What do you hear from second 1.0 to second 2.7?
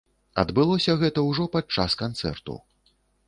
гэта ўжо падчас канцэрту.